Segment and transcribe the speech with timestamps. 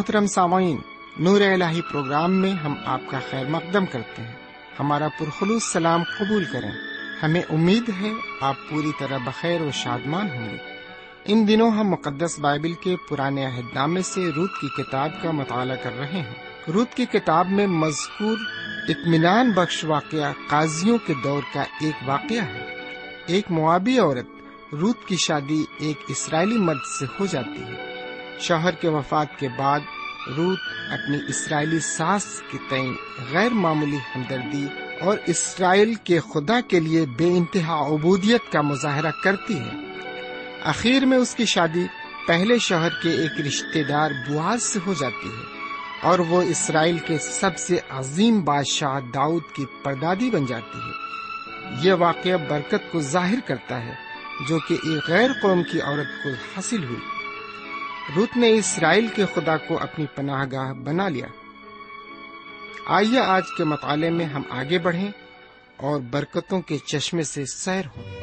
[0.00, 0.76] محترم سامعین،
[1.18, 4.32] نور الہی پروگرام میں ہم آپ کا خیر مقدم کرتے ہیں۔
[4.80, 6.70] ہمارا پرخلوص سلام قبول کریں۔
[7.22, 10.56] ہمیں امید ہے آپ پوری طرح بخیر و شادمان ہوں گے۔
[11.24, 15.76] ان دنوں ہم مقدس بائبل کے پرانے عہد نامے سے روت کی کتاب کا مطالعہ
[15.76, 16.34] کر رہے ہیں۔
[16.74, 18.36] روت کی کتاب میں مذکور
[18.88, 22.74] اطمینان بخش واقعہ قاضیوں کے دور کا ایک واقعہ ہے۔
[23.26, 24.26] ایک موابی عورت
[24.74, 27.89] روت کی شادی ایک اسرائیلی مرد سے ہو جاتی ہے۔
[28.40, 29.80] شوہر کے وفات کے بعد
[30.36, 30.58] روت
[30.90, 32.92] اپنی اسرائیلی ساس کے تئیں
[33.32, 34.66] غیر معمولی ہمدردی
[35.00, 39.70] اور اسرائیل کے خدا کے لیے بے انتہا عبودیت کا مظاہرہ کرتی ہے۔
[40.64, 41.86] اخیر میں اس کی شادی
[42.26, 45.60] پہلے شوہر کے ایک رشتے دار بواز سے ہو جاتی ہے
[46.02, 51.00] اور وہ اسرائیل کے سب سے عظیم بادشاہ داؤد کی پردادی بن جاتی ہے۔
[51.88, 53.94] یہ واقعہ برکت کو ظاہر کرتا ہے
[54.48, 57.19] جو کہ ایک غیر قوم کی عورت کو حاصل ہوئی۔
[58.16, 61.26] روت نے اسرائیل کے خدا کو اپنی پناہ گاہ بنا لیا۔
[62.86, 65.10] آئیے آج کے مطالعے میں ہم آگے بڑھیں
[65.76, 68.19] اور برکتوں کے چشمے سے سیر ہوں۔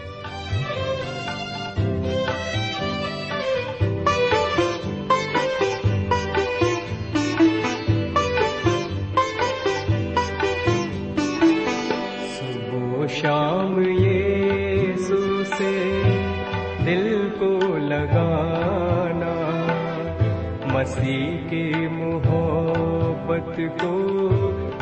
[23.79, 23.95] کو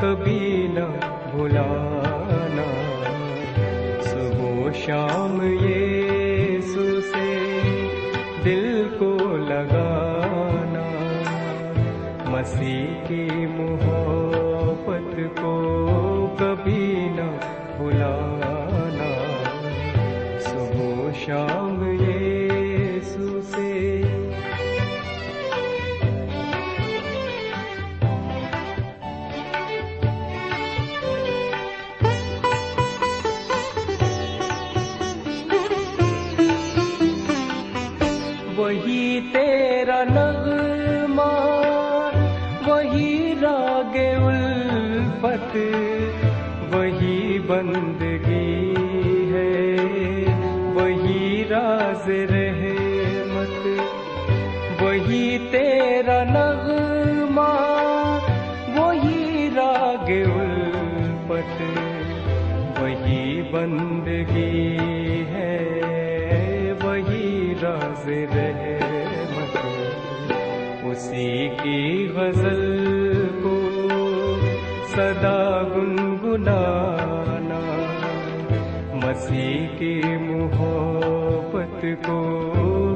[0.01, 0.87] کبھی نہ
[1.31, 2.67] بھلانا
[4.01, 5.84] صبح شام یہ
[61.59, 64.77] الفت وہی بندگی
[65.33, 65.81] ہے،
[66.83, 69.57] وہی راز رحمت۔
[70.83, 73.61] اسی کی غزل کو
[74.87, 77.61] صدا گنگنانا،
[78.93, 82.41] مسیح کی محبت کو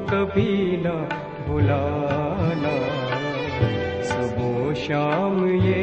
[0.09, 1.05] کبھی نہ
[1.45, 2.75] بھلانا۔
[4.03, 5.78] صبح شام یسوع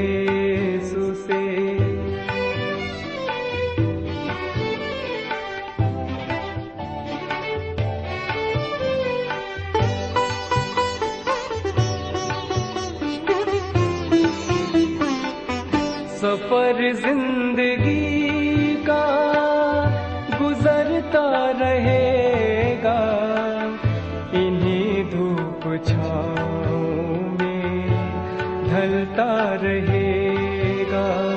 [28.69, 31.34] ڈھلتا رہے گا۔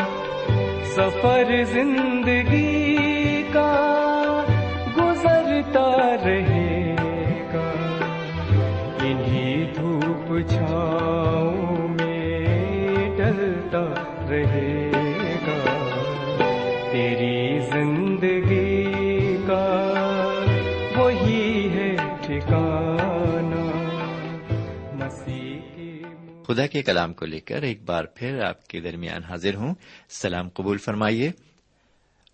[0.96, 3.74] سفر زندگی کا
[4.98, 6.69] گزرتا رہے
[26.50, 29.76] خدا کے کلام کو لے کر ایک بار پھر آپ کے درمیان حاضر ہوں۔
[30.10, 31.32] سلام قبول فرمائیے۔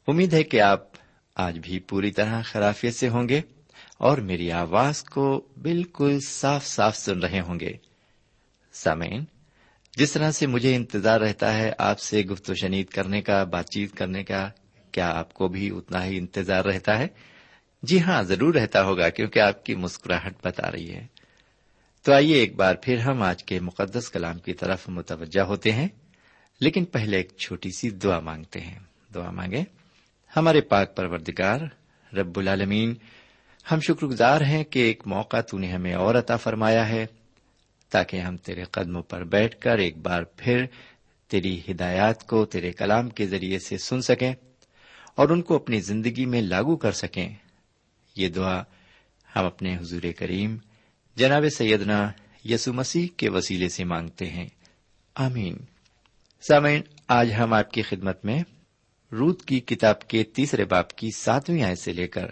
[0.08, 0.82] امید ہے کہ آپ
[1.36, 3.42] آج بھی پوری طرح خرافیت سے ہوں گے
[3.98, 7.74] اور میری آواز کو بالکل صاف صاف سن رہے ہوں گے۔
[8.74, 9.26] سامعین،
[9.98, 13.70] جس طرح سے مجھے انتظار رہتا ہے آپ سے گفت و شنید کرنے کا، بات
[13.70, 14.50] چیت کرنے کا،
[14.92, 17.08] کیا آپ کو بھی اتنا ہی انتظار رہتا ہے؟
[17.84, 21.08] جی ہاں ضرور رہتا ہوگا کیونکہ آپ کی مسکراہٹ بتا رہی ہے۔
[22.06, 25.88] تو آئیے ایک بار پھر ہم آج کے مقدس کلام کی طرف متوجہ ہوتے ہیں،
[26.60, 28.80] لیکن پہلے ایک چھوٹی سی دعا مانگتے ہیں۔
[29.14, 29.64] دعا مانگے
[30.38, 31.60] ہمارے پاک پروردگار،
[32.14, 32.94] رب العالمین،
[33.72, 37.06] ہم شکر گزار ہیں کہ ایک موقع تو نے ہمیں اور عطا فرمایا ہے،
[37.90, 40.66] تاکہ ہم تیرے قدموں پر بیٹھ کر ایک بار پھر
[41.28, 44.34] تیری ہدایات کو تیرے کلام کے ذریعے سے سن سکیں
[45.16, 47.30] اور ان کو اپنی زندگی میں لاگو کر سکیں۔
[48.16, 48.62] یہ دعا
[49.36, 50.58] ہم اپنے حضور کریم
[51.16, 52.12] جناب سیدنا
[52.46, 54.48] یسو مسیح کے وسیلے سے مانگتے ہیں۔
[55.16, 55.58] آمین۔
[56.48, 58.44] سامعین، آج ہم آپ کی خدمت میں
[59.12, 62.26] رود کی کتاب کے تیسرے باپ کی ساتویں آئے سے لے کر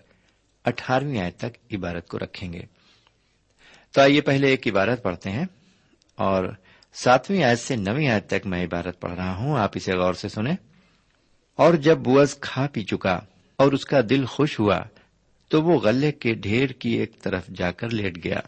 [0.66, 2.62] اٹھارہویں آئے تک عبارت کو رکھیں گے۔
[3.92, 5.46] تو آئیے پہلے ایک عبارت پڑھتے ہیں
[6.16, 6.46] اور
[6.94, 10.30] ساتویں آیت سے نویں آیت تک میں عبارت پڑھ رہا ہوں۔ آپ اسے غور سے
[10.30, 10.56] سنیں۔
[11.56, 13.20] اور جب بوز کھا پی چکا
[13.56, 14.80] اور اس کا دل خوش ہوا
[15.48, 18.40] تو وہ غلے کے ڈھیر کی ایک طرف جا کر لیٹ گیا۔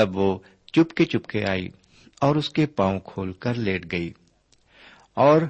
[0.00, 1.68] تب وہ چپکے چپکے آئی
[2.20, 4.12] اور اس کے پاؤں کھول کر لیٹ گئی۔
[5.14, 5.42] اور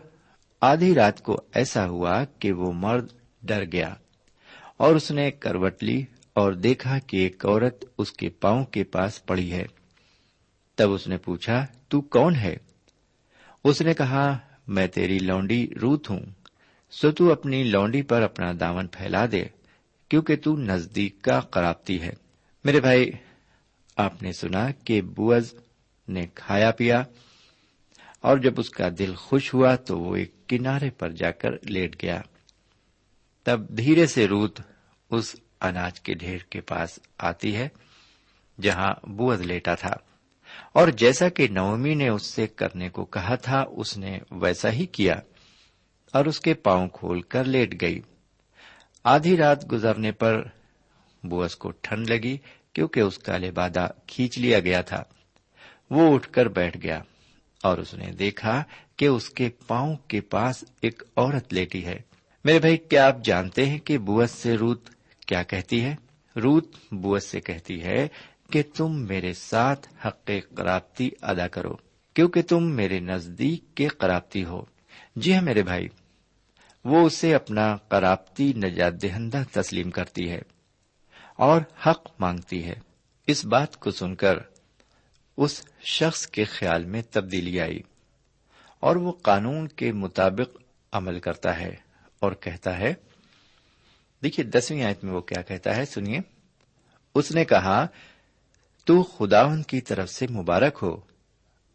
[0.61, 3.07] آدھی رات کو ایسا ہوا کہ وہ مرد
[3.43, 3.95] ڈر گیا
[4.77, 9.27] اور اس نے کروٹ لی اور دیکھا کہ ایک عورت اس کے پاؤں کے پاس
[9.27, 9.65] پڑی ہے۔
[10.75, 12.57] تب اس نے پوچھا، تو کون ہے؟
[13.65, 14.39] اس نے کہا،
[14.69, 16.21] میں تیری لونڈی روت ہوں،
[16.91, 19.45] سو تو اپنی لونڈی پر اپنا دامن پھیلا دے،
[20.09, 22.13] کیونکہ تو نزدیک کا قرابتی ہے۔
[22.65, 23.11] میرے بھائی
[24.01, 25.55] آپ نے سنا کہ بوز
[26.09, 27.03] نے کھایا پیا
[28.21, 32.03] اور جب اس کا دل خوش ہوا تو وہ ایک کنارے پر جا کر لیٹ
[32.03, 32.21] گیا۔
[33.43, 34.61] تب دھیرے سے روت
[35.11, 37.69] اس اناج کے ڈھیر کے پاس آتی ہے
[38.61, 39.95] جہاں بوز لیٹا تھا۔
[40.73, 44.87] اور جیسا کہ نومی نے اس سے کرنے کو کہا تھا، اس نے ویسا ہی
[44.87, 45.15] کیا
[46.13, 48.01] اور اس کے پاؤں کھول کر لیٹ گئی۔
[49.05, 50.43] آدھی رات گزرنے پر
[51.23, 52.39] بوس کو ٹھنڈ لگی۔
[52.73, 55.03] کیونکہ اس کا لبادہ کھینچ لیا گیا تھا۔
[55.91, 57.01] وہ اٹھ کر بیٹھ گیا
[57.63, 58.63] اور اس نے دیکھا
[58.97, 61.99] کہ اس کے پاؤں کے پاس ایک عورت لیٹی ہے۔
[62.45, 64.91] میرے بھائی، کیا آپ جانتے ہیں کہ بوت سے روت
[65.27, 65.95] کیا کہتی ہے؟
[66.37, 68.09] روت بوت سے کہتی ہے
[68.51, 71.77] کہ تم میرے ساتھ حق قرابتی ادا کرو،
[72.15, 74.65] کیونکہ تم میرے نزدیک کے قرابتی ہو۔
[75.17, 75.89] جی ہاں میرے بھائی،
[76.85, 80.43] وہ اسے اپنا قرابتی نجات دہندہ تسلیم کرتی ہے۔
[81.41, 82.75] اور حق مانگتی ہے۔
[83.27, 84.39] اس بات کو سن کر
[85.37, 87.81] اس شخص کے خیال میں تبدیلی آئی
[88.81, 90.57] اور وہ قانون کے مطابق
[90.93, 91.77] عمل کرتا ہے
[92.19, 92.95] اور کہتا ہے،
[94.23, 96.19] دیکھیے دسویں آیت میں وہ کیا کہتا ہے، سنیے۔
[97.15, 97.87] اس نے کہا،
[98.85, 101.01] تو خداون کی طرف سے مبارک ہو،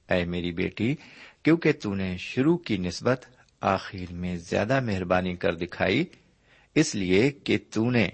[0.09, 0.95] اے میری بیٹی،
[1.43, 3.25] کیونکہ تو نے شروع کی نسبت
[3.61, 6.05] آخر میں زیادہ مہربانی کر دکھائی،
[6.75, 8.09] اس لیے کہ تو نے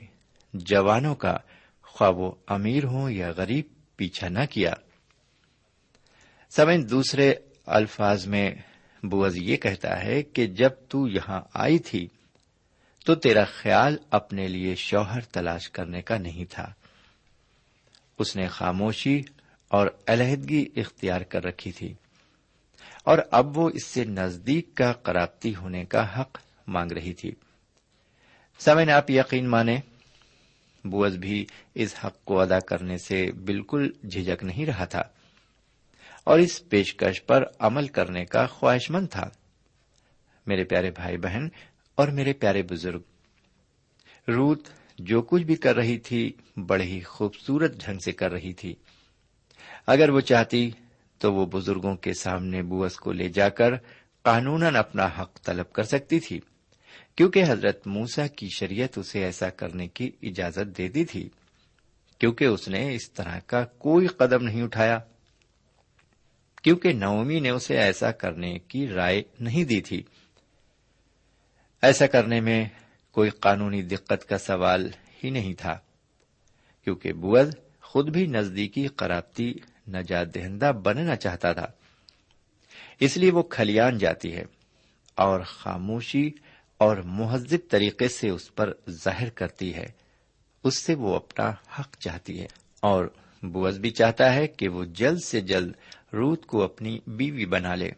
[0.53, 1.37] جوانوں کا،
[1.83, 3.65] خواہ وہ امیر ہوں یا غریب،
[3.95, 4.73] پیچھا نہ کیا۔
[6.49, 7.33] سمن دوسرے
[7.65, 8.51] الفاظ میں
[9.03, 12.07] بوز یہ کہتا ہے کہ جب تو یہاں آئی تھی،
[13.05, 16.73] تو تیرا خیال اپنے لیے شوہر تلاش کرنے کا نہیں تھا۔
[18.19, 19.21] اس نے خاموشی
[19.67, 21.93] اور علیحدگی اختیار کر رکھی تھی۔
[23.03, 26.37] اور اب وہ اس سے نزدیک کا قرابتی ہونے کا حق
[26.67, 27.31] مانگ رہی تھی۔
[28.59, 29.77] سمن آپ یقین مانیں؟
[30.83, 31.45] بوز بھی
[31.75, 35.01] اس حق کو ادا کرنے سے بالکل جھجک نہیں رہا تھا۔
[36.23, 39.29] اور اس پیشکش پر عمل کرنے کا خواہش مند تھا۔
[40.47, 41.47] میرے پیارے بھائی بہن
[41.95, 43.01] اور میرے پیارے بزرگ،
[44.27, 44.67] روت
[44.99, 46.33] جو کچھ بھی کر رہی تھی،
[46.67, 48.75] بڑے ہی خوبصورت ڈھنگ سے کر رہی تھی۔
[49.87, 50.71] اگر وہ چاہتی
[51.17, 53.71] تو وہ بزرگوں کے سامنے بوس کو لے جا کر
[54.23, 56.39] قانون اپنا حق طلب کر سکتی تھی۔
[57.15, 61.29] کیونکہ حضرت موسا کی شریعت اسے ایسا کرنے کی اجازت دے دی تھی،
[62.19, 64.99] کیونکہ اس نے اس طرح کا کوئی قدم نہیں اٹھایا۔
[66.63, 70.03] کیونکہ نومی نے اسے ایسا کرنے کی رائے نہیں دی تھی۔
[71.81, 72.65] ایسا کرنے میں
[73.11, 74.89] کوئی قانونی دقت کا سوال
[75.23, 75.79] ہی نہیں تھا،
[76.83, 79.53] کیونکہ بود خود بھی نزدیکی قرابتی
[79.87, 81.67] نجات دہندہ بننا چاہتا تھا۔
[82.99, 84.43] اس لیے وہ کھلیان جاتی ہے
[85.15, 86.31] اور خاموشی
[86.81, 89.85] اور مہذب طریقے سے اس پر ظاہر کرتی ہے۔
[90.63, 92.45] اس سے وہ اپنا حق چاہتی ہے
[92.81, 93.05] اور
[93.43, 95.71] بوز بھی چاہتا ہے کہ وہ جلد سے جلد
[96.13, 97.91] روت کو اپنی بیوی بنا لے۔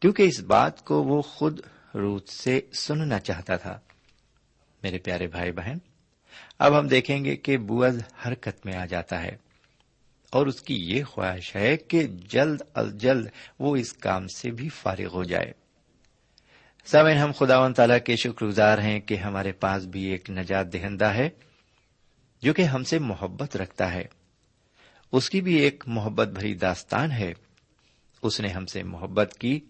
[0.00, 1.60] کیونکہ اس بات کو وہ خود
[1.94, 3.80] روت سے سننا چاہتا تھا۔
[4.82, 5.76] میرے پیارے بھائی بہن،
[6.58, 9.36] اب ہم دیکھیں گے کہ بوز حرکت میں آ جاتا ہے۔
[10.30, 13.26] اور اس کی یہ خواہش ہے کہ جلد از جلد
[13.58, 15.61] وہ اس کام سے بھی فارغ ہو جائے۔
[16.84, 20.72] سمن ہم خدا و تعالیٰ کے شکر گزار ہیں کہ ہمارے پاس بھی ایک نجات
[20.72, 21.28] دہندہ ہے
[22.42, 24.04] جو کہ ہم سے محبت رکھتا ہے۔
[25.12, 27.32] اس کی بھی ایک محبت بھری داستان ہے۔
[28.22, 29.60] اس نے ہم سے محبت کی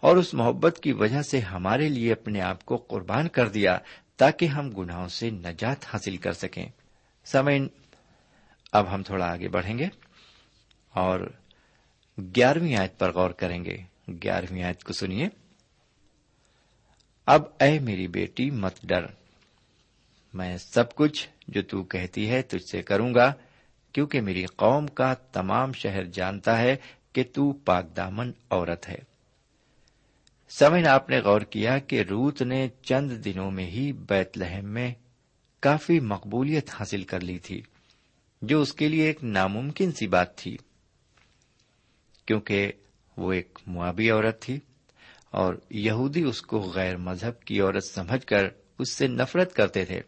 [0.00, 3.78] اور اس محبت کی وجہ سے ہمارے لیے اپنے آپ کو قربان کر دیا
[4.16, 6.68] تاکہ ہم گناہوں سے نجات حاصل کر سکیں۔
[7.24, 7.68] سمین
[8.72, 9.86] اب ہم تھوڑا آگے بڑھیں گے
[10.92, 11.32] اور
[12.18, 13.76] گیارہویں آیت پر غور کریں گے۔
[14.08, 15.28] گیارہویں آیت کو سنیے۔
[17.26, 19.06] اب اے میری بیٹی مت ڈر۔
[20.34, 23.32] میں سب کچھ جو تو کہتی ہے تجھ سے کروں گا،
[23.92, 26.76] کیونکہ میری قوم کا تمام شہر جانتا ہے
[27.12, 28.98] کہ تو پاک دامن عورت ہے۔
[30.48, 34.94] سمن آپ نے غور کیا کہ روت نے چند دنوں میں ہی بیت لہم میں
[35.60, 37.62] کافی مقبولیت حاصل کر لی تھی،
[38.42, 40.56] جو اس کے لیے ایک ناممکن سی بات تھی،
[42.26, 42.72] کیونکہ
[43.16, 44.60] وہ ایک معابی عورت تھی۔
[45.36, 48.44] اور یہودی اس کو غیر مذہب کی عورت سمجھ کر
[48.78, 50.00] اس سے نفرت کرتے تھے۔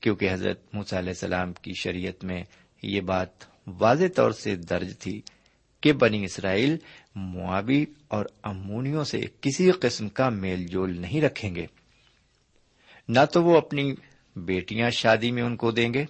[0.00, 2.44] کیونکہ حضرت علیہ السلام کی شریعت میں
[2.82, 3.28] یہ بات
[3.66, 5.22] واضح طور سے درج تھی
[5.80, 6.76] کہ بنی اسرائیل
[7.14, 11.66] معابی اور امونیوں سے کسی قسم کا میل جول نہیں رکھیں گے۔
[13.08, 13.94] نہ تو وہ اپنی
[14.36, 16.04] بیٹیاں شادی میں ان کو دیں گے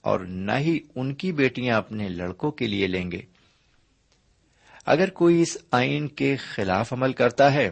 [0.00, 3.22] اور نہ ہی ان کی بیٹیاں اپنے لڑکوں کے لیے لیں گے۔
[4.86, 7.70] اگر کوئی اس آئین کے خلاف عمل کرتا ہے،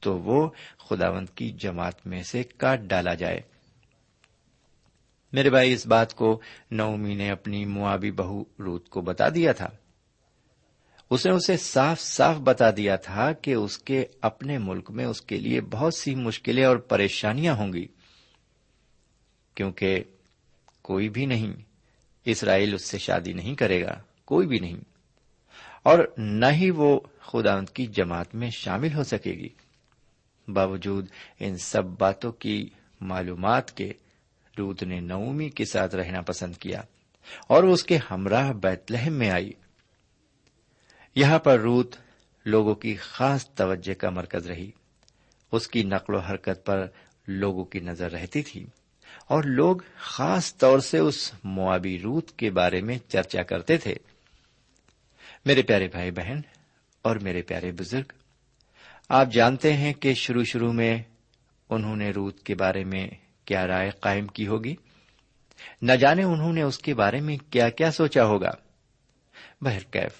[0.00, 3.40] تو وہ خداوند کی جماعت میں سے کاٹ ڈالا جائے۔
[5.32, 6.40] میرے بھائی، اس بات کو
[6.70, 9.68] نومی نے اپنی معابی بہو روت کو بتا دیا تھا۔
[11.10, 15.22] اس نے اسے صاف صاف بتا دیا تھا کہ اس کے اپنے ملک میں اس
[15.22, 17.86] کے لیے بہت سی مشکلیں اور پریشانیاں ہوں گی۔
[19.54, 20.04] کیونکہ
[20.82, 21.52] کوئی بھی نہیں،
[22.24, 24.76] اسرائیل اس سے شادی نہیں کرے گا، کوئی بھی نہیں۔
[25.82, 29.48] اور نہ ہی وہ خدا ان کی جماعت میں شامل ہو سکے گی۔
[30.48, 31.06] باوجود
[31.40, 32.68] ان سب باتوں کی
[33.00, 33.92] معلومات کے
[34.58, 36.82] روت نے نومی کے ساتھ رہنا پسند کیا
[37.46, 39.52] اور وہ اس کے ہمراہ بیت لہم میں آئی۔
[41.14, 41.96] یہاں پر روت
[42.46, 44.70] لوگوں کی خاص توجہ کا مرکز رہی۔
[45.52, 46.86] اس کی نقل و حرکت پر
[47.28, 48.66] لوگوں کی نظر رہتی تھی
[49.26, 53.94] اور لوگ خاص طور سے اس موابی روت کے بارے میں چرچا کرتے تھے۔
[55.44, 56.40] میرے پیارے بھائی بہن
[57.02, 58.12] اور میرے پیارے بزرگ،
[59.08, 61.02] آپ جانتے ہیں کہ شروع شروع میں
[61.70, 63.08] انہوں نے روت کے بارے میں
[63.44, 64.74] کیا رائے قائم کی ہوگی؟
[65.82, 68.50] نہ جانے انہوں نے اس کے بارے میں کیا کیا سوچا ہوگا۔
[69.60, 70.12] بہرکیف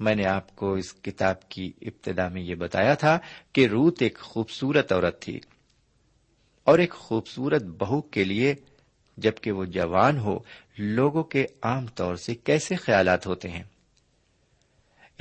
[0.00, 3.18] میں نے آپ کو اس کتاب کی ابتدا میں یہ بتایا تھا
[3.52, 5.40] کہ روت ایک خوبصورت عورت تھی
[6.64, 8.54] اور ایک خوبصورت بہو کے لیے
[9.16, 10.38] جبکہ وہ جوان ہو،
[10.78, 13.62] لوگوں کے عام طور سے کیسے خیالات ہوتے ہیں؟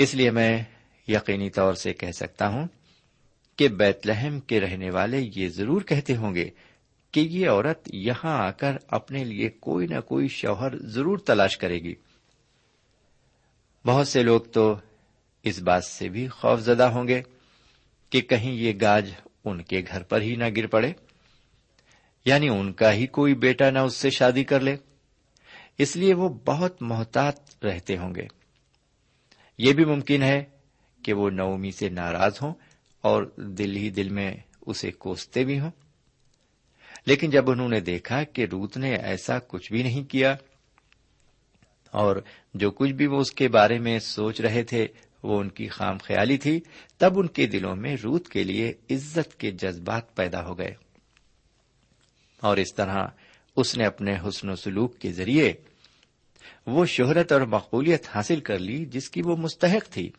[0.01, 0.63] اس لیے میں
[1.08, 2.67] یقینی طور سے کہہ سکتا ہوں
[3.55, 6.50] کہ بیت لہم کے رہنے والے یہ ضرور کہتے ہوں گے
[7.12, 11.79] کہ یہ عورت یہاں آ کر اپنے لیے کوئی نہ کوئی شوہر ضرور تلاش کرے
[11.79, 11.96] گی۔
[13.86, 14.75] بہت سے لوگ تو
[15.43, 17.22] اس بات سے بھی خوف زدہ ہوں گے
[18.10, 19.12] کہ کہیں یہ گاج
[19.46, 20.93] ان کے گھر پر ہی نہ گر پڑے
[22.25, 24.75] یعنی ان کا ہی کوئی بیٹا نہ اس سے شادی کر لے۔
[25.77, 28.40] اس لیے وہ بہت محتاط رہتے ہوں گے۔
[29.58, 30.43] یہ بھی ممکن ہے
[31.03, 32.53] کہ وہ نومی سے ناراض ہوں
[33.01, 35.72] اور دل ہی دل میں اسے کوستے بھی ہوں۔
[37.05, 40.36] لیکن جب انہوں نے دیکھا کہ روت نے ایسا کچھ بھی نہیں کیا
[41.91, 42.15] اور
[42.53, 44.88] جو کچھ بھی وہ اس کے بارے میں سوچ رہے تھے
[45.24, 46.60] وہ ان کی خام خیالی تھی،
[46.98, 50.74] تب ان کے دلوں میں روت کے لیے عزت کے جذبات پیدا ہو گئے۔
[52.41, 53.08] اور اس طرح
[53.55, 55.53] اس نے اپنے حسن و سلوک کے ذریعے
[56.67, 60.10] وہ شہرت اور مقبولیت حاصل کر لی جس کی وہ مستحق تھی۔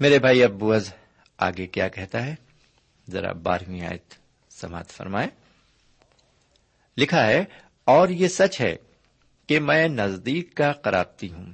[0.00, 0.92] میرے بھائی ابوز
[1.38, 2.34] آگے کیا کہتا ہے؟
[3.08, 4.14] ذرا بارہویں آیت
[4.50, 5.28] سماعت فرمائے
[6.96, 7.44] لکھا ہے،
[7.86, 8.76] اور یہ سچ ہے
[9.48, 11.52] کہ میں نزدیک کا قرابتی ہوں،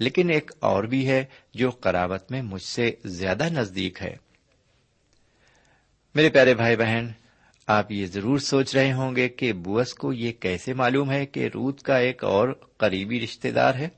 [0.00, 4.14] لیکن ایک اور بھی ہے جو قرابت میں مجھ سے زیادہ نزدیک ہے۔
[6.14, 7.08] میرے پیارے بھائی بہن
[7.66, 11.48] آپ یہ ضرور سوچ رہے ہوں گے کہ بوس کو یہ کیسے معلوم ہے کہ
[11.54, 13.88] روت کا ایک اور قریبی رشتے دار ہے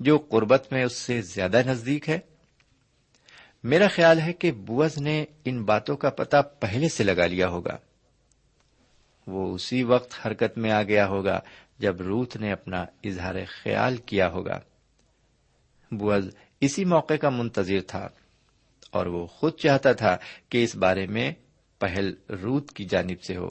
[0.00, 2.18] جو قربت میں اس سے زیادہ نزدیک ہے؟
[3.64, 7.76] میرا خیال ہے کہ بوز نے ان باتوں کا پتا پہلے سے لگا لیا ہوگا۔
[9.26, 11.40] وہ اسی وقت حرکت میں آ گیا ہوگا
[11.78, 14.60] جب روت نے اپنا اظہار خیال کیا ہوگا۔
[15.90, 16.28] بوز
[16.60, 18.08] اسی موقع کا منتظر تھا
[18.90, 20.16] اور وہ خود چاہتا تھا
[20.48, 21.32] کہ اس بارے میں
[21.82, 23.48] پہل روت کی جانب سے ہو۔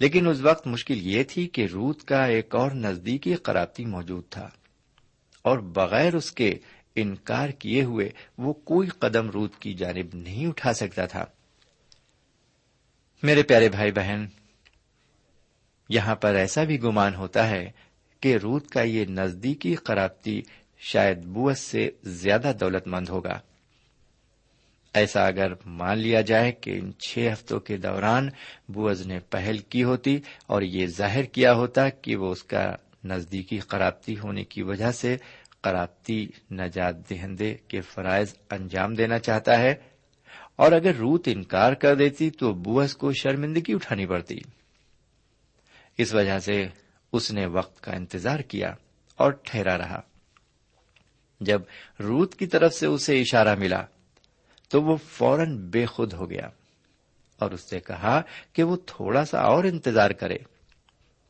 [0.00, 4.48] لیکن اس وقت مشکل یہ تھی کہ روت کا ایک اور نزدیکی قرابتی موجود تھا۔
[5.42, 6.54] اور بغیر اس کے
[6.96, 8.08] انکار کیے ہوئے
[8.38, 11.24] وہ کوئی قدم روت کی جانب نہیں اٹھا سکتا تھا۔
[13.22, 14.26] میرے پیارے بھائی بہن،
[15.88, 17.70] یہاں پر ایسا بھی گمان ہوتا ہے
[18.20, 20.42] کہ روت کا یہ نزدیکی قرابتی
[20.78, 23.40] شاید بوس سے زیادہ دولت مند ہوگا۔
[24.94, 28.28] ایسا اگر مان لیا جائے کہ ان چھ ہفتوں کے دوران
[28.68, 32.64] بوز نے پہل کی ہوتی اور یہ ظاہر کیا ہوتا کہ وہ اس کا
[33.04, 35.16] نزدیکی قرابتی ہونے کی وجہ سے
[35.60, 39.74] قرابتی نجات دہندے کے فرائض انجام دینا چاہتا ہے،
[40.56, 44.38] اور اگر روت انکار کر دیتی تو بوس کو شرمندگی اٹھانی پڑتی۔
[45.98, 46.66] اس وجہ سے
[47.12, 48.74] اس نے وقت کا انتظار کیا
[49.18, 50.00] اور ٹھہرا رہا۔
[51.40, 51.62] جب
[52.00, 53.82] روت کی طرف سے اسے اشارہ ملا
[54.72, 56.48] تو وہ فوراً بے خود ہو گیا
[57.38, 60.38] اور اس سے کہا کہ وہ تھوڑا سا اور انتظار کرے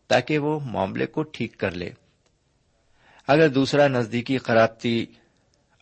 [0.06, 1.90] تاکہ وہ معاملے کو ٹھیک کر لے۔
[3.26, 5.06] اگر دوسرا نزدیکی خرابتی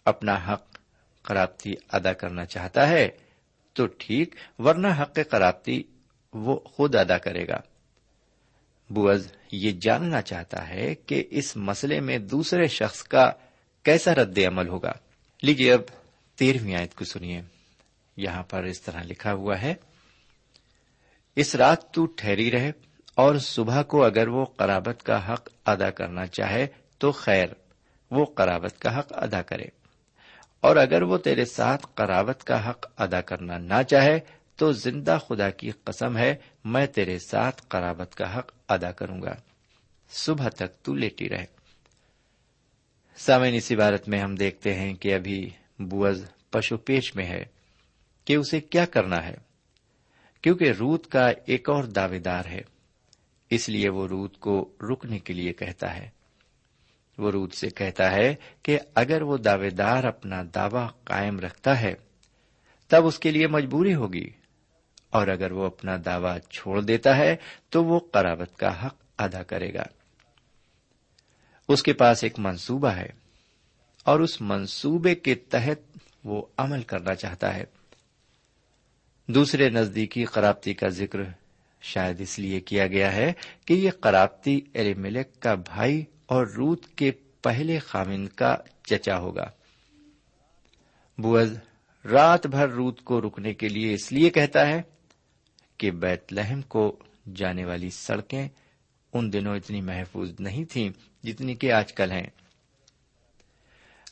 [0.05, 0.79] اپنا حق
[1.23, 3.09] خرابتی ادا کرنا چاہتا ہے
[3.73, 5.83] تو ٹھیک، ورنہ حق خرابتی
[6.33, 7.61] وہ خود ادا کرے گا۔
[8.91, 13.33] بوز یہ جاننا چاہتا ہے کہ اس مسئلے میں دوسرے شخص کا
[13.83, 14.93] کیسا رد عمل ہوگا۔
[15.43, 15.81] لیجیے اب
[16.41, 17.43] تیرہویں آیت کو سنیے۔
[18.17, 19.75] یہاں پر اس طرح لکھا ہوا ہے،
[21.37, 22.73] اس رات تو ٹھہری رہے
[23.15, 26.67] اور صبح کو اگر وہ قرابت کا حق ادا کرنا چاہے
[26.99, 27.47] تو خیر،
[28.11, 29.65] وہ قرابت کا حق ادا کرے۔
[30.61, 34.21] اور اگر وہ تیرے ساتھ قرابت کا حق ادا کرنا نہ چاہے
[34.57, 39.35] تو زندہ خدا کی قسم ہے، میں تیرے ساتھ قرابت کا حق ادا کروں گا۔
[40.11, 41.47] صبح تک تو لیٹی رہے
[43.17, 45.51] سامعین، اس عبارت میں ہم دیکھتے ہیں کہ ابھی
[45.81, 47.45] بوز پشو پیش میں ہے
[48.25, 49.35] کہ اسے کیا کرنا ہے؟
[50.43, 52.61] کیونکہ روت کا ایک اور دعوے دار ہے،
[53.51, 56.09] اس لیے وہ روت کو رکنے کے لیے کہتا ہے۔
[57.19, 61.95] وہ روت سے کہتا ہے کہ اگر وہ دعوے دار اپنا دعوی قائم رکھتا ہے،
[62.89, 64.31] تب اس کے لیے مجبوری ہوگی۔
[65.11, 67.37] اور اگر وہ اپنا دعوی چھوڑ دیتا ہے،
[67.69, 69.83] تو وہ قرابت کا حق ادا کرے گا۔
[71.69, 73.20] اس کے پاس ایک منصوبہ ہے۔
[74.05, 77.65] اور اس منصوبے کے تحت وہ عمل کرنا چاہتا ہے۔
[79.27, 81.19] دوسرے نزدیکی قرابتی کا ذکر
[81.81, 83.33] شاید اس لیے کیا گیا ہے
[83.65, 87.11] کہ یہ قرابتی ایل ملک کا بھائی اور روت کے
[87.43, 89.51] پہلے خامن کا چچا ہوگا۔
[91.19, 91.59] بوز
[92.05, 94.83] رات بھر روت کو رکنے کے لیے اس لیے کہتا ہے
[95.79, 96.99] کہ بیت لہم کو
[97.35, 98.49] جانے والی سڑکیں
[99.13, 100.91] ان دنوں اتنی محفوظ نہیں تھیں
[101.27, 102.27] جتنی کہ آج کل ہیں۔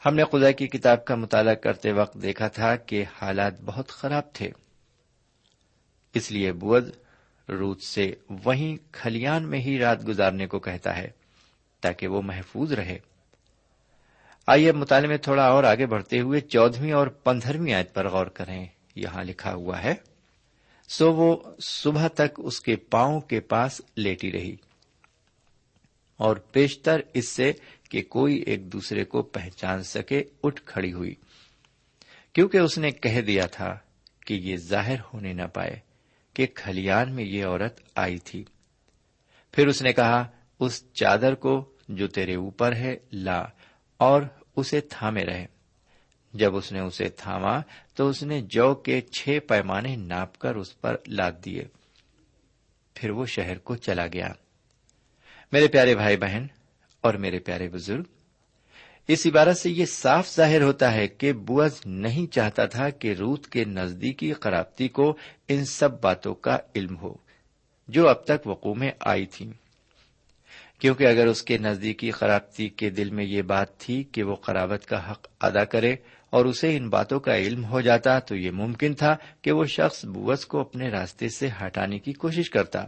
[0.06, 4.22] ہم نے خدا کی کتاب کا مطالعہ کرتے وقت دیکھا تھا کہ حالات بہت خراب
[4.32, 4.50] تھے۔
[6.14, 6.90] اس لیے بود
[7.48, 11.10] روت سے وہیں کھلیان میں ہی رات گزارنے کو کہتا ہے
[11.80, 12.98] تاکہ وہ محفوظ رہے۔
[14.46, 18.66] آئیے مطالعے میں تھوڑا اور آگے بڑھتے ہوئے چودہویں اور پندرہویں آیت پر غور کریں۔
[18.94, 19.94] یہاں لکھا ہوا ہے،
[20.88, 24.56] سو وہ صبح تک اس کے پاؤں کے پاس لیٹی رہی۔
[26.18, 27.52] اور پیشتر اس سے
[27.90, 31.14] کہ کوئی ایک دوسرے کو پہچان سکے، اٹھ کھڑی ہوئی۔
[32.32, 33.78] کیونکہ اس نے کہہ دیا تھا
[34.26, 35.80] کہ یہ ظاہر ہونے نہ پائے
[36.34, 38.44] کہ کھلیان میں یہ عورت آئی تھی۔
[39.52, 40.26] پھر اس نے کہا،
[40.60, 43.44] اس چادر کو جو تیرے اوپر ہے، لا
[43.96, 44.22] اور
[44.56, 45.46] اسے تھامے رہے۔
[46.34, 47.60] جب اس نے اسے تھاما
[47.94, 51.64] تو اس نے جو کے چھ پیمانے ناپ کر اس پر لاد دیے۔
[52.94, 54.28] پھر وہ شہر کو چلا گیا۔
[55.52, 56.46] میرے پیارے بھائی بہن
[57.00, 58.02] اور میرے پیارے بزرگ،
[59.08, 63.46] اس عبارت سے یہ صاف ظاہر ہوتا ہے کہ بوز نہیں چاہتا تھا کہ روت
[63.46, 65.16] کے نزدیکی خرابتی کو
[65.48, 67.14] ان سب باتوں کا علم ہو
[67.88, 69.52] جو اب تک وقوع میں آئی تھی۔
[70.78, 74.86] کیونکہ اگر اس کے نزدیکی خرابتی کے دل میں یہ بات تھی کہ وہ قرابت
[74.86, 75.96] کا حق ادا کرے
[76.30, 80.04] اور اسے ان باتوں کا علم ہو جاتا تو یہ ممکن تھا کہ وہ شخص
[80.04, 82.86] بوس کو اپنے راستے سے ہٹانے کی کوشش کرتا۔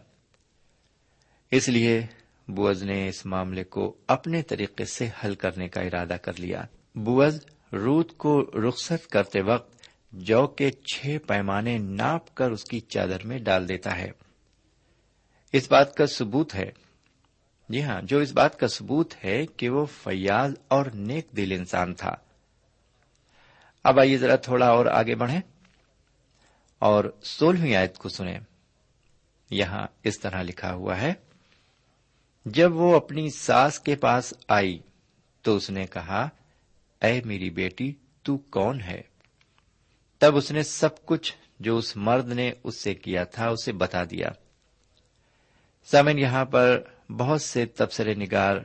[1.50, 2.06] اس لیے
[2.50, 6.62] بوز نے اس معاملے کو اپنے طریقے سے حل کرنے کا ارادہ کر لیا۔
[6.94, 9.80] بوز روت کو رخصت کرتے وقت
[10.12, 14.10] جو کے چھ پیمانے ناپ کر اس کی چادر میں ڈال دیتا ہے۔
[15.52, 16.70] اس بات کا ثبوت ہے۔
[17.68, 21.94] جی ہاں جو اس بات کا ثبوت ہے کہ وہ فیاض اور نیک دل انسان
[21.94, 22.14] تھا۔
[23.84, 25.40] اب آئیے ذرا تھوڑا اور آگے بڑھیں
[26.78, 28.40] اور سولہویں آیت کو سنیں۔
[29.50, 31.14] یہاں اس طرح لکھا ہوا ہے۔
[32.44, 34.78] جب وہ اپنی ساس کے پاس آئی
[35.42, 36.28] تو اس نے کہا،
[37.02, 39.02] اے میری بیٹی، تو کون ہے؟
[40.18, 44.04] تب اس نے سب کچھ جو اس مرد نے اس سے کیا تھا، اسے بتا
[44.04, 44.28] دیا۔
[45.84, 48.56] سمن یہاں پر بہت سے تبصرے نگار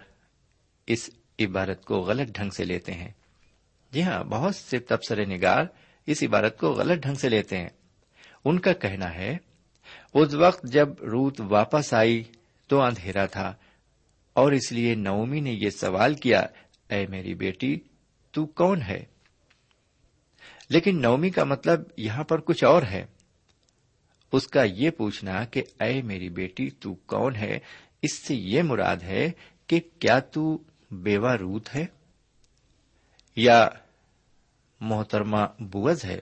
[0.88, 1.10] اس
[1.40, 3.12] عبارت کو غلط ڈھنگ سے لیتے ہیں۔
[3.92, 5.66] جی ہاں بہت سے تبصرے نگار
[6.06, 7.70] اس عبارت کو غلط ڈھنگ سے لیتے ہیں۔
[8.46, 9.38] ان کا کہنا ہے،
[10.14, 12.24] اس وقت جب روت واپس آئی
[12.68, 13.54] تو اندھیرا تھا۔
[14.36, 16.40] اور اس لیے نومی نے یہ سوال کیا،
[16.90, 17.80] اے میری بیٹی،
[18.32, 19.06] تو کون ہے؟
[20.70, 23.06] لیکن نومی کا مطلب یہاں پر کچھ اور ہے۔
[24.32, 27.60] اس کا یہ پوچھنا کہ، اے میری بیٹی، تو کون ہے؟
[28.02, 29.32] اس سے یہ مراد ہے
[29.68, 31.86] کہ کیا تو بیوہ روت ہے
[33.36, 33.70] یا
[34.80, 36.20] محترمہ بوز ہے؟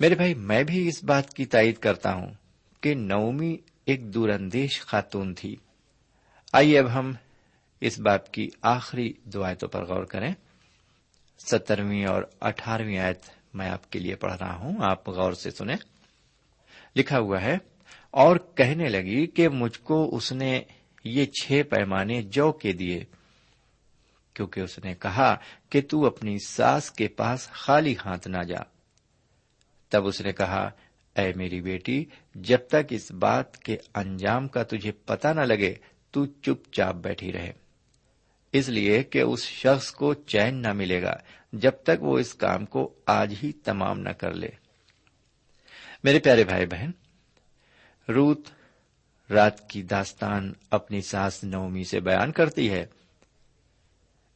[0.00, 2.34] میرے بھائی، میں بھی اس بات کی تائید کرتا ہوں
[2.80, 5.56] کہ نومی ایک دور اندیش خاتون تھی۔
[6.52, 7.12] آئیے اب ہم
[7.80, 10.34] اس باپ کی آخری دعایتوں پر غور کریں۔
[11.38, 13.20] سترویں اور اٹھارہویں آیت
[13.54, 15.76] میں آپ کے لیے پڑھ رہا ہوں، آپ غور سے سنیں۔
[16.96, 17.56] لکھا ہوا ہے،
[18.10, 20.62] اور کہنے لگی کہ مجھ کو اس نے
[21.04, 23.04] یہ چھ پیمانے جو کے دیے،
[24.34, 25.36] کیونکہ اس نے کہا
[25.70, 28.62] کہ تو اپنی ساس کے پاس خالی ہاتھ نہ جا۔
[29.88, 30.70] تب اس نے کہا،
[31.16, 35.74] اے میری بیٹی، جب تک اس بات کے انجام کا تجھے پتا نہ لگے
[36.10, 37.52] تو چپ چاپ بیٹھی رہے۔
[38.52, 41.14] اس لیے کہ اس شخص کو چین نہ ملے گا
[41.52, 44.48] جب تک وہ اس کام کو آج ہی تمام نہ کر لے۔
[46.04, 46.90] میرے پیارے بھائی بہن،
[48.12, 48.40] روت
[49.30, 52.86] رات کی داستان اپنی ساس نومی سے بیان کرتی ہے۔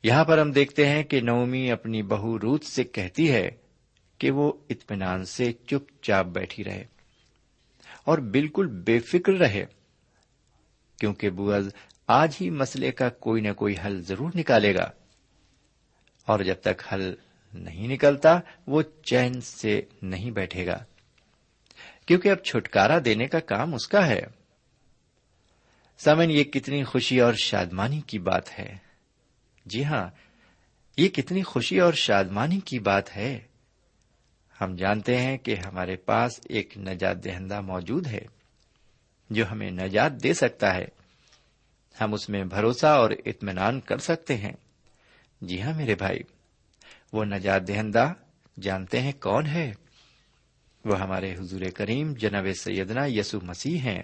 [0.03, 3.51] یہاں پر ہم دیکھتے ہیں کہ نومی اپنی بہو روت سے کہتی ہے
[4.19, 6.85] کہ وہ اطمینان سے چپ چاپ بیٹھی رہے
[8.05, 9.65] اور بالکل بے فکر رہے۔
[11.01, 11.69] کیونکہ بوز
[12.07, 14.91] آج ہی مسئلے کا کوئی نہ کوئی حل ضرور نکالے گا۔
[16.27, 17.15] اور جب تک حل
[17.55, 20.85] نہیں نکلتا، وہ چین سے نہیں بیٹھے گا۔
[22.07, 24.23] کیونکہ اب چھٹکارا دینے کا کام اس کا ہے۔
[25.99, 28.77] سمن یہ کتنی خوشی اور شادمانی کی بات ہے۔
[29.67, 30.09] جی ہاں
[30.97, 33.41] یہ کتنی خوشی اور شادمانی کی بات ہے۔
[34.61, 38.27] ہم جانتے ہیں کہ ہمارے پاس ایک نجات دہندہ موجود ہے۔
[39.31, 40.85] جو ہمیں نجات دے سکتا ہے۔
[42.01, 44.53] ہم اس میں بھروسہ اور اطمینان کر سکتے ہیں۔
[45.41, 46.19] جی ہاں میرے بھائی،
[47.13, 48.13] وہ نجات دہندہ
[48.61, 49.73] جانتے ہیں کون ہے؟
[50.85, 54.03] وہ ہمارے حضور کریم جناب سیدنا یسو مسیح ہیں۔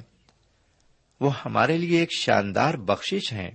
[1.21, 3.51] وہ ہمارے لیے ایک شاندار بخشش ہیں۔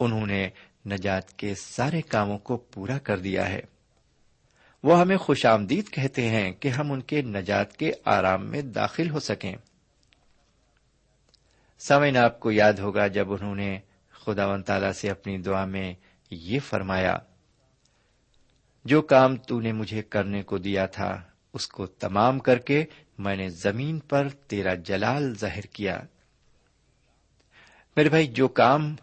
[0.00, 0.48] انہوں نے
[0.86, 3.60] نجات کے سارے کاموں کو پورا کر دیا ہے۔
[4.82, 9.10] وہ ہمیں خوش آمدید کہتے ہیں کہ ہم ان کے نجات کے آرام میں داخل
[9.10, 9.54] ہو سکیں۔
[11.88, 13.78] سمین آپ کو یاد ہوگا جب انہوں نے
[14.10, 15.94] خدا و تعالی سے اپنی دعا میں
[16.30, 17.18] یہ فرمایا،
[18.84, 22.84] جو کام تو نے مجھے کرنے کو دیا تھا، اس کو تمام کر کے
[23.18, 26.00] میں نے زمین پر تیرا جلال ظاہر کیا۔
[27.96, 28.94] میرے بھائی، جو کام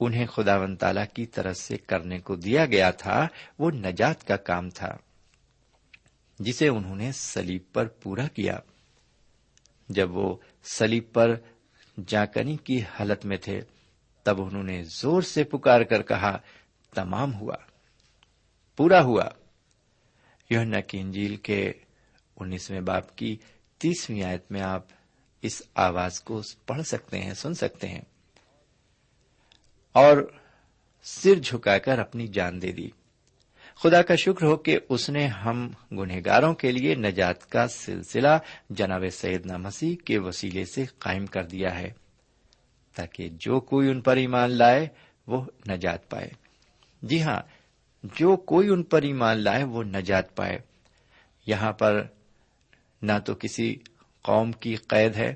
[0.00, 3.26] انہیں خدا و تعالی کی طرف سے کرنے کو دیا گیا تھا،
[3.58, 4.96] وہ نجات کا کام تھا،
[6.38, 8.58] جسے انہوں نے سلیب پر پورا کیا۔
[9.88, 11.34] جب وہ سلیب پر
[12.06, 13.60] جاکنی کی حالت میں تھے،
[14.22, 16.38] تب انہوں نے زور سے پکار کر کہا،
[16.94, 17.56] تمام ہوا،
[18.76, 19.24] پورا ہوا۔
[20.50, 21.72] یہ کی انجیل کے
[22.36, 23.36] انیسویں باپ کی
[23.78, 24.82] تیسویں آیت میں آپ
[25.42, 28.02] اس آواز کو پڑھ سکتے ہیں، سن سکتے ہیں۔
[29.92, 30.32] اور
[31.02, 32.88] سر جھکا کر اپنی جان دے دی۔
[33.82, 38.38] خدا کا شکر ہو کہ اس نے ہم گنہگاروں کے لیے نجات کا سلسلہ
[38.70, 41.92] جناب سیدنا مسیح کے وسیلے سے قائم کر دیا ہے
[42.94, 44.88] تاکہ جو کوئی ان پر ایمان لائے
[45.26, 46.28] وہ نجات پائے۔
[47.02, 47.40] جی ہاں
[48.04, 50.58] جو کوئی ان پر ایمان لائے وہ نجات پائے۔
[51.46, 52.04] یہاں پر
[53.02, 53.76] نہ تو کسی
[54.22, 55.34] قوم کی قید ہے،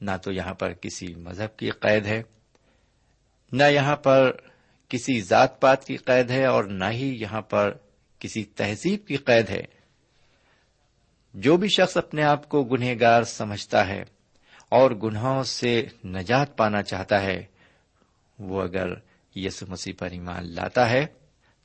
[0.00, 2.22] نہ تو یہاں پر کسی مذہب کی قید ہے،
[3.52, 4.36] نہ یہاں پر
[4.90, 7.74] کسی ذات پات کی قید ہے اور نہ ہی یہاں پر
[8.18, 9.62] کسی تہذیب کی قید ہے۔
[11.34, 14.02] جو بھی شخص اپنے آپ کو گنہگار سمجھتا ہے
[14.68, 17.44] اور گناہوں سے نجات پانا چاہتا ہے،
[18.38, 18.86] وہ اگر
[19.36, 21.06] یسو مسیح پر ایمان لاتا ہے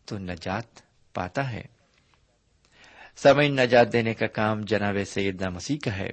[0.06, 0.82] تو نجات
[1.14, 1.62] پاتا ہے۔
[3.16, 6.10] سمجھ نجات دینے کا کام جناب سیدنا مسیح کا ہے۔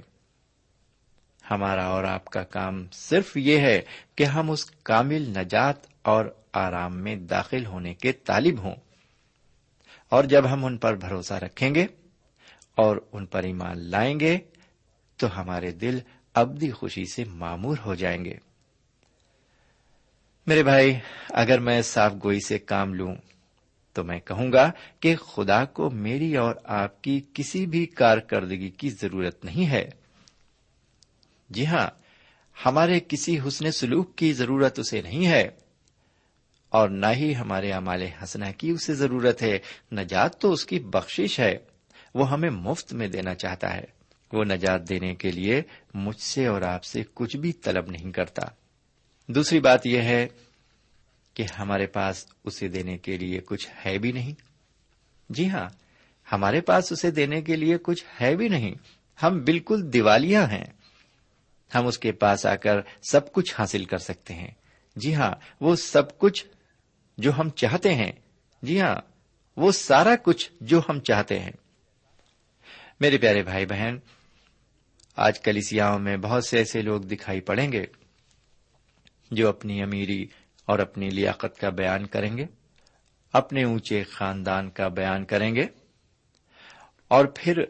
[1.50, 3.82] ہمارا اور آپ کا کام صرف یہ ہے
[4.16, 8.74] کہ ہم اس کامل نجات اور آرام میں داخل ہونے کے طالب ہوں۔
[10.08, 11.86] اور جب ہم ان پر بھروسہ رکھیں گے
[12.74, 14.38] اور ان پر ایمان لائیں گے،
[15.16, 15.98] تو ہمارے دل
[16.34, 18.34] ابدی خوشی سے معمور ہو جائیں گے۔
[20.46, 20.98] میرے بھائی،
[21.30, 23.14] اگر میں صاف گوئی سے کام لوں،
[23.92, 28.90] تو میں کہوں گا کہ خدا کو میری اور آپ کی کسی بھی کارکردگی کی
[28.90, 29.90] ضرورت نہیں ہے۔
[31.50, 31.88] جی ہاں
[32.66, 35.48] ہمارے کسی حسن سلوک کی ضرورت اسے نہیں ہے۔
[36.72, 39.58] اور نہ ہی ہمارے امال ہنسنا کی اسے ضرورت ہے،
[39.92, 41.58] نجات تو اس کی بخشش ہے۔
[42.14, 43.84] وہ ہمیں مفت میں دینا چاہتا ہے۔
[44.32, 45.62] وہ نجات دینے کے لیے
[45.94, 48.46] مجھ سے اور آپ سے کچھ بھی طلب نہیں کرتا۔
[49.28, 50.28] دوسری بات یہ ہے
[51.34, 54.32] کہ ہمارے پاس اسے دینے کے لیے کچھ ہے بھی نہیں۔
[55.30, 55.68] جی ہاں
[56.32, 58.74] ہمارے پاس اسے دینے کے لیے کچھ ہے بھی نہیں۔
[59.22, 60.66] ہم بالکل دیوالیاں ہیں۔
[61.74, 64.50] ہم اس کے پاس آ کر سب کچھ حاصل کر سکتے ہیں۔
[64.96, 66.46] جی ہاں وہ سب کچھ
[67.18, 68.12] جو ہم چاہتے ہیں۔
[68.62, 68.96] جی ہاں
[69.56, 71.52] وہ سارا کچھ جو ہم چاہتے ہیں۔
[73.00, 73.98] میرے پیارے بھائی بہن،
[75.16, 75.58] آج کل
[76.00, 77.84] میں بہت سے ایسے لوگ دکھائی پڑیں گے
[79.30, 80.26] جو اپنی امیری
[80.66, 82.46] اور اپنی لیاقت کا بیان کریں گے،
[83.32, 85.66] اپنے اونچے خاندان کا بیان کریں گے،
[87.08, 87.62] اور پھر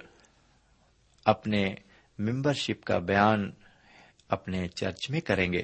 [1.24, 1.74] اپنے
[2.18, 3.50] ممبرشپ کا بیان
[4.28, 5.62] اپنے چرچ میں کریں گے،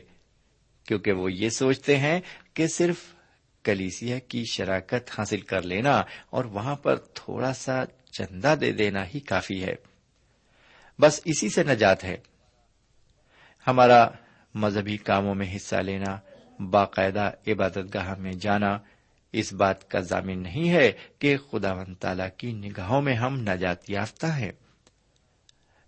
[0.84, 2.20] کیونکہ وہ یہ سوچتے ہیں
[2.54, 3.14] کہ صرف
[3.68, 9.20] کلیسیا کی شراکت حاصل کر لینا اور وہاں پر تھوڑا سا چندہ دے دینا ہی
[9.20, 9.74] کافی ہے۔
[10.98, 12.16] بس اسی سے نجات ہے۔
[13.66, 14.08] ہمارا
[14.54, 16.18] مذہبی کاموں میں حصہ لینا،
[16.58, 18.78] باقاعدہ عبادت گاہ میں جانا،
[19.32, 23.90] اس بات کا ضامن نہیں ہے کہ خدا و تعالی کی نگاہوں میں ہم نجات
[23.90, 24.52] یافتہ ہیں۔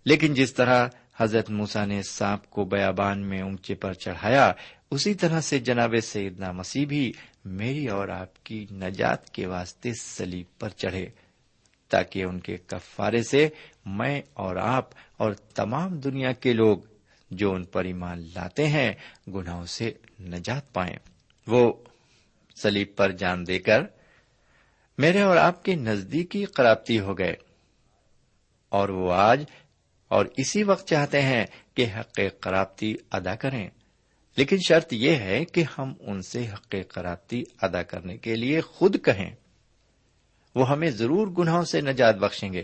[0.05, 4.51] لیکن جس طرح حضرت موسا نے سانپ کو بیابان میں اونچے پر چڑھایا،
[4.91, 7.11] اسی طرح سے جناب سیدنا مسیح بھی
[7.45, 11.09] میری اور آپ کی نجات کے واسطے سلیب پر چڑھے
[11.89, 13.49] تاکہ ان کے کفارے سے
[13.85, 16.77] میں اور آپ اور تمام دنیا کے لوگ
[17.31, 18.93] جو ان پر ایمان لاتے ہیں،
[19.27, 20.95] گناہوں سے نجات پائیں۔
[21.47, 21.73] وہ
[22.61, 23.81] سلیب پر جان دے کر
[24.97, 27.33] میرے اور آپ کے نزدیکی قرابتی ہو گئے۔
[28.69, 29.43] اور وہ آج
[30.07, 33.69] اور اسی وقت چاہتے ہیں کہ حق قرابتی ادا کریں۔
[34.37, 39.05] لیکن شرط یہ ہے کہ ہم ان سے حق قرابتی ادا کرنے کے لیے خود
[39.05, 39.35] کہیں۔
[40.55, 42.63] وہ ہمیں ضرور گناہوں سے نجات بخشیں گے۔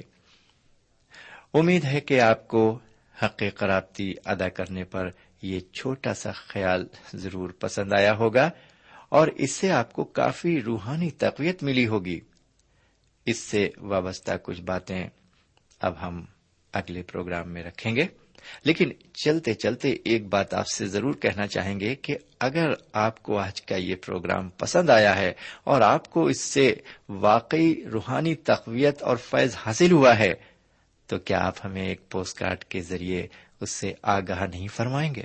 [1.54, 2.80] امید ہے کہ آپ کو
[3.24, 5.10] حق قرابتی ادا کرنے پر
[5.42, 8.50] یہ چھوٹا سا خیال ضرور پسند آیا ہوگا
[9.10, 12.20] اور اس سے آپ کو کافی روحانی تقویت ملی ہوگی۔
[13.26, 15.08] اس سے وابستہ کچھ باتیں
[15.80, 16.26] اب ہم
[16.74, 18.06] اگلے پروگرام میں رکھیں گے۔
[18.64, 23.38] لیکن چلتے چلتے ایک بات آپ سے ضرور کہنا چاہیں گے کہ اگر آپ کو
[23.38, 25.34] آج کا یہ پروگرام پسند آیا ہے
[25.64, 26.76] اور آپ کو اس سے
[27.10, 30.34] واقعی روحانی تقویت اور فیض حاصل ہوا ہے،
[31.08, 33.28] تو کیا آپ ہمیں ایک پوسٹ کارڈ کے ذریعے
[33.62, 35.24] اس سے آگاہ نہیں فرمائیں گے؟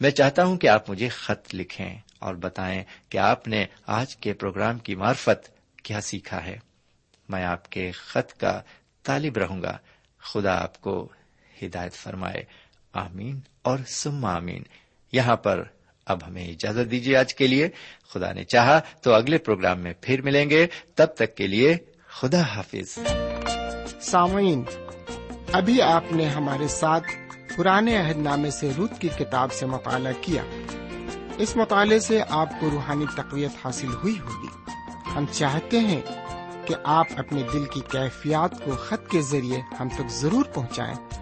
[0.00, 4.32] میں چاہتا ہوں کہ آپ مجھے خط لکھیں اور بتائیں کہ آپ نے آج کے
[4.32, 5.50] پروگرام کی مارفت
[5.82, 6.56] کیا سیکھا ہے۔
[7.28, 8.60] میں آپ کے خط کا
[9.02, 9.78] طالب رہوں گا۔
[10.18, 11.08] خدا آپ کو
[11.66, 12.44] ہدایت فرمائے۔
[12.92, 14.62] آمین اور سم آمین۔
[15.12, 15.62] یہاں پر
[16.06, 17.68] اب ہمیں اجازت دیجیے آج کے لیے۔
[18.08, 21.76] خدا نے چاہا تو اگلے پروگرام میں پھر ملیں گے۔ تب تک کے لیے
[22.08, 22.98] خدا حافظ۔
[24.00, 24.62] سامعین،
[25.52, 27.04] ابھی آپ نے ہمارے ساتھ
[27.56, 30.42] پرانے عہد نامے سے روت کی کتاب سے مطالعہ کیا۔
[31.38, 34.70] اس مطالعے سے آپ کو روحانی تقویت حاصل ہوئی ہوگی۔
[35.16, 36.00] ہم چاہتے ہیں
[36.66, 41.21] کہ آپ اپنے دل کی کیفیات کو خط کے ذریعے ہم تک ضرور پہنچائیں۔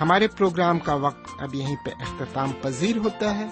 [0.00, 3.46] ہمارے پروگرام کا وقت اب یہیں پہ اختتام پذیر ہوتا ہے۔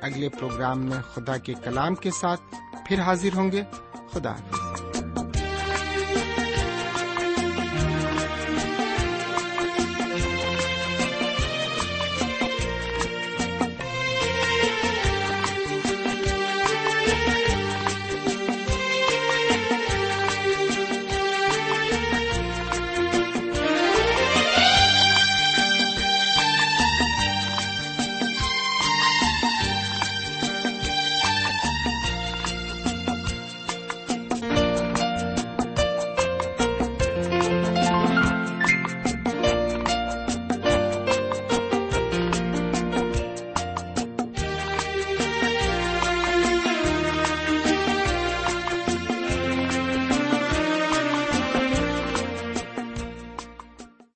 [0.00, 2.40] اگلے پروگرام میں خدا کے کلام کے ساتھ
[2.86, 3.62] پھر حاضر ہوں گے۔
[4.12, 4.69] خدا حافظ۔